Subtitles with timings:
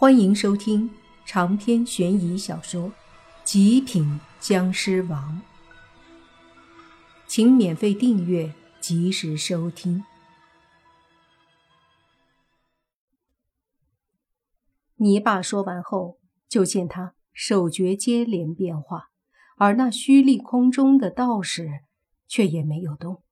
[0.00, 0.88] 欢迎收听
[1.26, 2.90] 长篇悬疑小说
[3.42, 5.42] 《极品僵尸王》，
[7.26, 10.04] 请免费订阅，及时收听。
[14.98, 19.08] 泥巴说完后，就见他手诀接连变化，
[19.56, 21.80] 而那虚立空中的道士
[22.28, 23.24] 却也没有动。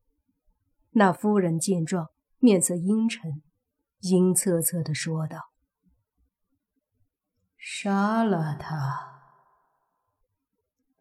[0.90, 2.08] 那夫人见状，
[2.40, 3.40] 面色阴沉，
[4.00, 5.52] 阴恻恻的说道。
[7.68, 8.96] 杀了他！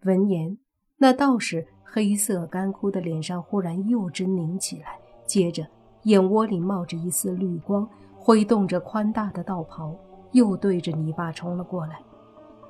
[0.02, 0.58] 闻言，
[0.98, 5.68] 那道士黑色干枯的脸上忽然又狰狞起来，接着
[6.06, 7.88] 眼窝里冒着一丝绿光，
[8.18, 9.96] 挥动着宽大的道袍，
[10.32, 12.02] 又对着泥巴冲了过来。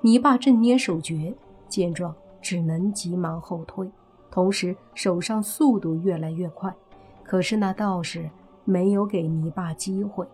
[0.01, 1.33] 泥巴正捏手诀，
[1.69, 3.89] 见状只能急忙后退，
[4.29, 6.75] 同时手上速度越来越快。
[7.23, 8.29] 可是那道士
[8.65, 10.27] 没有给泥巴机会，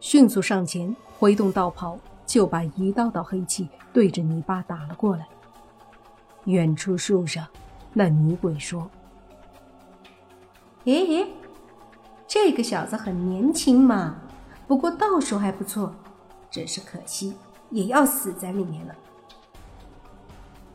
[0.00, 1.96] 迅速上前挥动道袍。
[2.28, 5.26] 就把一道道黑气对着泥巴打了过来。
[6.44, 7.46] 远处树上，
[7.94, 8.88] 那女鬼说
[10.84, 11.26] ：“诶诶，
[12.26, 14.16] 这个小子很年轻嘛，
[14.66, 15.92] 不过道术还不错，
[16.50, 17.34] 只是可惜，
[17.70, 18.94] 也要死在里面了。”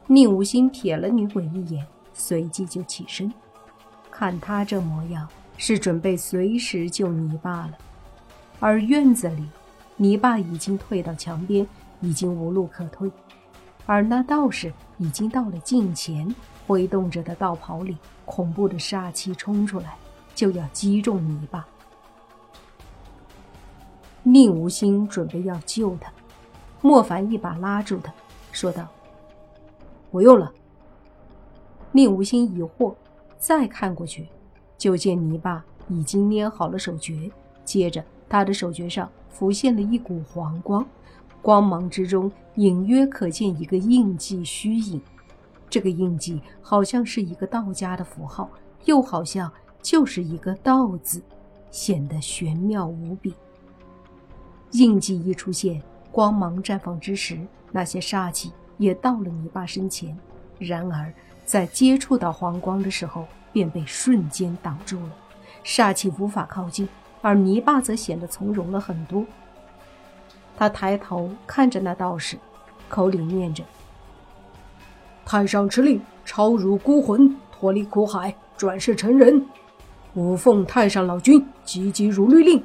[0.07, 3.31] 宁无心瞥了女鬼一眼，随即就起身，
[4.09, 7.73] 看他这模样，是准备随时救泥巴了。
[8.59, 9.47] 而院子里。
[9.95, 11.67] 泥巴已经退到墙边，
[12.02, 13.11] 已经无路可退，
[13.86, 16.33] 而那道士已经到了近前，
[16.67, 19.95] 挥动着的道袍里恐怖的杀气冲出来，
[20.33, 21.66] 就要击中泥巴。
[24.23, 26.11] 宁无心准备要救他，
[26.81, 28.11] 莫凡一把拉住他，
[28.52, 28.88] 说道
[30.09, 30.52] ：“不用了。”
[31.91, 32.95] 宁无心疑惑，
[33.38, 34.28] 再看过去，
[34.78, 37.30] 就见泥巴已经捏好了手诀，
[37.63, 39.07] 接着他的手诀上。
[39.33, 40.85] 浮现了一股黄光，
[41.41, 45.01] 光芒之中隐约可见一个印记虚影。
[45.69, 48.49] 这个印记好像是一个道家的符号，
[48.85, 49.51] 又好像
[49.81, 51.22] 就是一个“道”字，
[51.72, 53.33] 显得玄妙无比。
[54.72, 57.39] 印记一出现，光芒绽放之时，
[57.72, 60.16] 那些煞气也到了泥巴身前。
[60.59, 61.11] 然而，
[61.43, 65.11] 在接触到黄光的时候，便被瞬间挡住了，
[65.63, 66.88] 煞气无法靠近。
[67.23, 69.25] 而泥巴则显得从容了很多。
[70.57, 72.38] 他抬头看着那道士，
[72.89, 73.63] 口里念着
[75.25, 79.44] ：“太上敕令，超如孤魂，脱离苦海，转世成人。
[80.16, 82.61] 吾奉太上老君急急如律令。”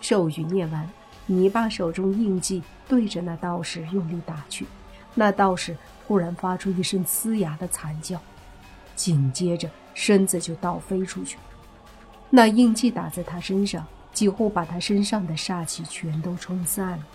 [0.00, 0.90] 咒语念完，
[1.26, 4.66] 泥巴手中印记对着那道士用力打去。
[5.14, 8.20] 那道士突然发出一声嘶哑的惨叫，
[8.96, 11.38] 紧接着身子就倒飞出去。
[12.30, 17.06] 那印记打在他身上，几乎把他身上的煞气全都冲散了。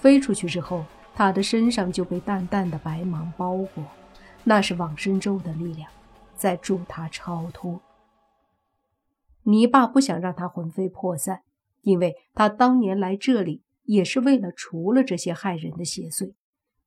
[0.00, 0.84] 飞出去之后，
[1.14, 3.84] 他的身上就被淡淡的白芒包裹，
[4.44, 5.90] 那是往生咒的力量，
[6.36, 7.80] 在助他超脱。
[9.44, 11.42] 泥巴不想让他魂飞魄散，
[11.80, 16.34] 因为他当年来这里也是为了除了这些害人的邪祟。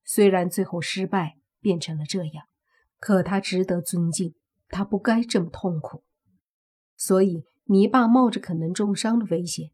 [0.03, 2.45] 虽然最后失败，变成了这样，
[2.99, 4.35] 可他值得尊敬，
[4.69, 6.03] 他不该这么痛苦。
[7.03, 9.71] 所以，泥巴冒着可能重伤的危险，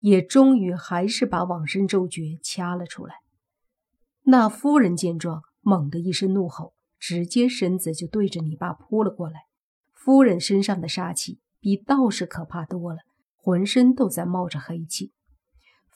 [0.00, 3.14] 也终于还是把往生咒诀掐了出来。
[4.24, 9.46] 那夫人见状，猛地一声怒吼，直接身子就对着泥巴扑了过来。
[9.94, 12.98] 夫人身上的杀气比道士可怕多了，
[13.34, 15.14] 浑身都在冒着黑气。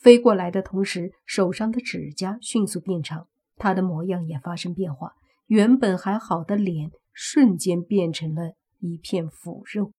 [0.00, 5.12] 飞过来的同时，手上的指甲迅速变长，她的模样也发生变化，
[5.49, 9.93] 原本还好的脸瞬间变成了一片腐肉。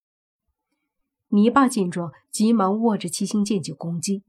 [1.33, 4.21] 泥巴见状，急忙握着七星剑就攻击。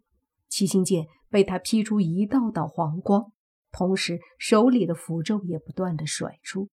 [0.48, 3.30] 七星剑被他劈出一道道黄光，
[3.70, 6.70] 同时手里的符咒也不断的甩出。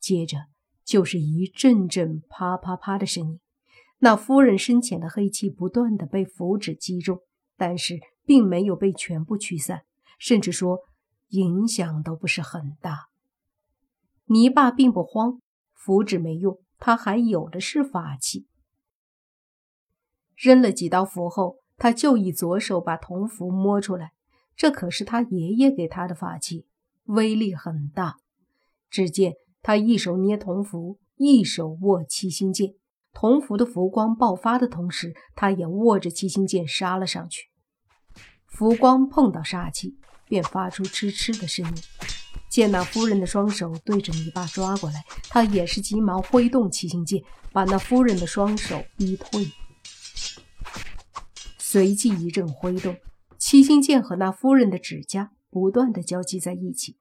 [0.00, 0.46] 接着
[0.82, 3.40] 就是一阵阵啪啪啪的声音。
[3.98, 7.20] 那夫人身前的黑气不断的被符纸击中，
[7.58, 9.82] 但是并没有被全部驱散，
[10.18, 10.78] 甚至说
[11.28, 13.08] 影响都不是很大。
[14.24, 15.42] 泥巴并不慌，
[15.74, 18.46] 符纸没用，他还有的是法器。
[20.40, 24.12] 扔了几道符后，他就以左手把铜符摸出来。
[24.56, 26.64] 这可是他爷爷给他的法器，
[27.04, 28.16] 威力很大。
[28.88, 32.72] 只见他一手捏铜符，一手握七星剑。
[33.12, 37.50] 铜符的符光爆发的同时，他也握着七星剑杀了上去。
[38.46, 41.74] 符光碰到杀气，便发出嗤嗤的声音。
[42.48, 47.22] 见那夫人的双手对着泥巴抓过来，他也是急忙挥动七星剑，
[47.52, 49.46] 把那夫人的双手逼退。
[51.72, 52.96] 随即一阵挥动，
[53.38, 56.96] 七星剑和那夫人的指甲不断的交击在一起，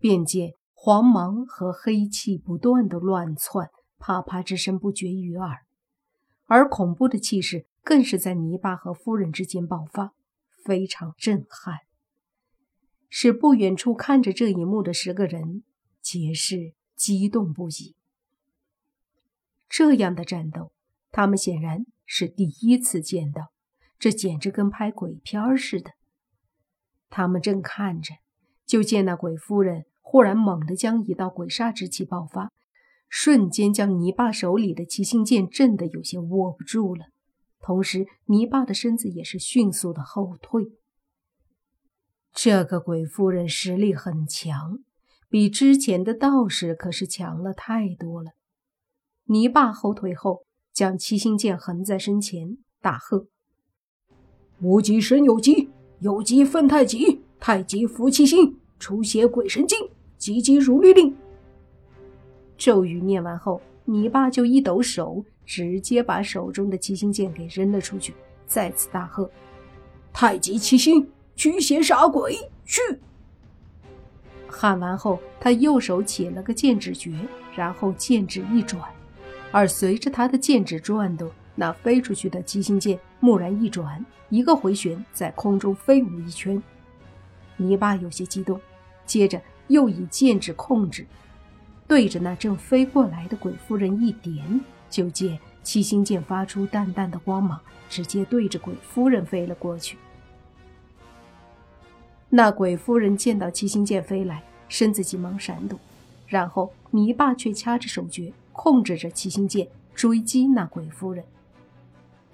[0.00, 3.70] 便见黄芒和黑气不断的乱窜，
[4.00, 5.60] 啪啪之声不绝于耳，
[6.46, 10.12] 而恐怖的气势更是在泥巴和夫人之间爆发，
[10.64, 11.78] 非常震撼，
[13.08, 15.62] 使不远处看着这一幕的十个人
[16.02, 17.94] 皆是激动不已。
[19.68, 20.72] 这样的战斗，
[21.12, 23.52] 他们显然是第一次见到，
[24.04, 25.92] 这简直跟拍鬼片似的。
[27.08, 28.12] 他们正看着，
[28.66, 32.52] 就见那鬼夫人忽然猛地将一道鬼煞之气爆发，
[33.08, 37.06] 瞬间将泥巴手里的七星剑震得有些握不住了。
[37.60, 40.66] 同时，泥巴的身子也是迅速的后退。
[42.30, 44.80] 这个鬼夫人实力很强，
[45.30, 48.32] 比之前的道士可是强了太多了。
[49.28, 53.28] 泥巴后退后，将七星剑横在身前，大喝
[54.60, 55.68] ：“无极生有极，
[56.00, 59.78] 有极分太极，太极服七星，出血鬼神经，
[60.16, 61.14] 急急如律令。”
[62.56, 68.14] 咒语念完后，你爸就一抖手，直接把手中的七星剑给扔了出去，
[68.46, 69.28] 再次大喝
[70.12, 72.80] ：“太极七星，驱邪杀鬼，去！”
[74.46, 77.12] 喊完后，他右手起了个剑指诀，
[77.56, 78.80] 然后剑指一转。
[79.50, 86.62] 而随着他的剑指转动，那飞出去的七星剑蓦然一转，一个回旋，在空中飞舞一圈。
[87.56, 88.60] 泥巴有些激动，
[89.06, 91.06] 接着又以剑指控制，
[91.86, 94.60] 对着那正飞过来的鬼夫人一点，
[94.90, 99.96] 就见七星剑发出淡淡的光芒，直接对着鬼夫人飞了过去。
[102.30, 105.78] 那鬼夫人见到七星剑飞来，身子急忙闪躲，
[106.26, 108.32] 然后泥巴却掐着手诀。
[108.56, 109.66] 控制着七星剑
[109.96, 111.24] 追击那鬼夫人。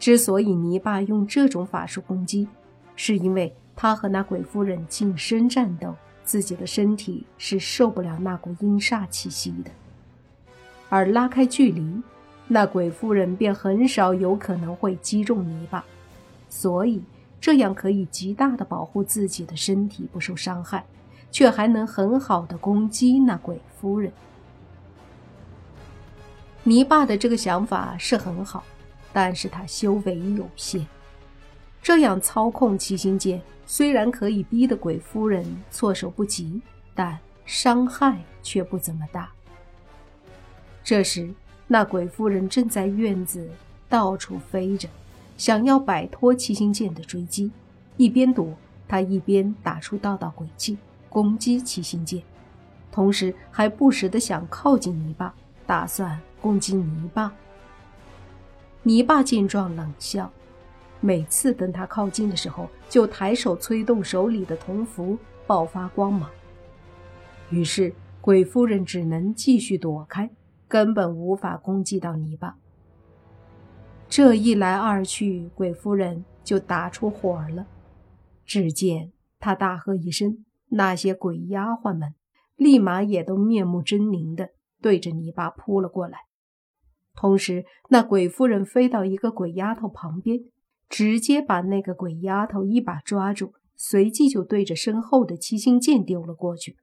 [0.01, 2.49] 之所以泥巴用这种法术攻击，
[2.97, 5.95] 是因为他和那鬼夫人近身战斗，
[6.25, 9.71] 自己的身体是受不了那股阴煞气息的。
[10.89, 12.03] 而拉开距离，
[12.49, 15.85] 那鬼夫人便很少有可能会击中泥巴，
[16.49, 17.03] 所以
[17.39, 20.83] 这样可以极大的保护自己的身体不受伤害，
[21.31, 24.11] 却还能很好的攻击那鬼夫人。
[26.65, 28.65] 泥巴的这个想法是很好，
[29.13, 30.87] 但是他修为有限。
[31.83, 36.61] 这样操控七星剑，虽然可以逼得鬼夫人措手不及，
[36.95, 39.31] 但伤害却不怎么大。
[40.85, 41.33] 这时，
[41.67, 43.49] 那鬼夫人正在院子
[43.89, 44.89] 到处飞着，
[45.37, 47.51] 想要摆脱七星剑的追击，
[47.97, 48.55] 一边躲，
[48.87, 50.77] 她一边打出道道诡计
[51.09, 52.23] 攻击七星剑，
[52.93, 55.35] 同时还不时的想靠近泥巴，
[55.67, 56.21] 打算。
[56.43, 57.31] 攻击泥巴。
[58.83, 60.33] 泥巴见状冷笑，
[61.01, 66.31] 每次等他靠近的时候，就抬手催动手里的铜符爆发光芒。
[67.51, 70.31] 于是鬼夫人只能继续躲开，
[70.67, 72.57] 根本无法攻击到泥巴。
[74.09, 77.67] 这一来二去，鬼夫人就打出火了。
[78.47, 82.15] 只见她大喝一声，那些鬼丫鬟们
[82.57, 84.51] 立马也都面目狰狞的
[84.81, 86.30] 对着泥巴扑了过来。
[87.15, 90.41] 同时，那鬼夫人飞到一个鬼丫头旁边，
[90.89, 96.77] 直接把那个鬼丫头一把抓住，随即就对着身后的七星剑丢了过去。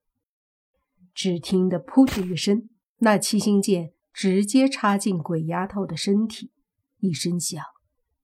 [1.15, 2.69] 只听得“噗”的一声，
[2.99, 6.51] 那七星剑直接插进鬼丫头的身体，
[6.99, 7.63] 一声响，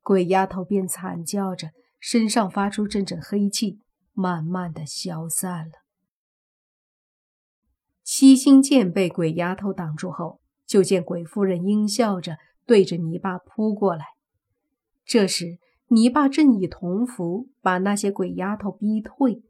[0.04, 3.80] 鬼丫头便惨叫着，身上发出阵阵黑气，
[4.12, 5.74] 慢慢的消散了。
[8.04, 10.43] 七星剑被鬼丫头挡住后。
[10.66, 14.06] 就见鬼夫人阴笑着对着泥巴扑过来。
[15.06, 19.44] 这时，泥巴正以铜符把那些鬼丫头逼退。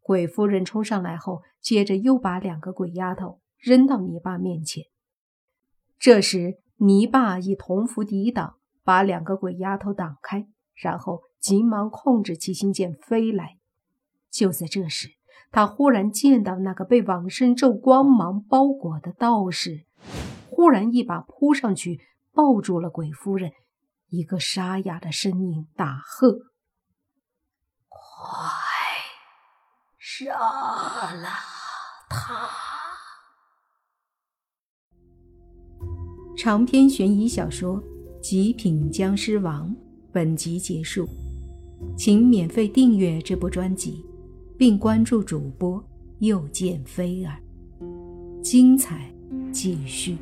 [0.00, 4.84] 鬼夫人冲上来后，接着又把两个鬼丫头扔到泥巴面前。
[5.98, 13.58] 这时，泥巴以铜符抵挡，把两个鬼丫头挡开，然后急忙控制七星剑飞来。
[14.30, 15.10] 就在这时，
[15.52, 19.84] 他忽然见到那个被往生咒光芒包裹的道士。
[20.60, 22.02] 忽然，一把扑上去，
[22.34, 23.50] 抱住了鬼夫人，
[24.10, 26.38] 一个沙哑的声音大喝
[27.88, 27.98] ：“快
[29.98, 31.30] 杀了
[32.10, 32.46] 他！”
[36.36, 37.82] 长篇悬疑小说
[38.20, 39.66] 《极品僵尸王》
[40.12, 41.08] 本集结束，
[41.96, 44.04] 请免费订阅这部专辑，
[44.58, 45.82] 并关注主播
[46.18, 47.40] 又见菲儿，
[48.42, 49.10] 精彩
[49.50, 50.18] 继续。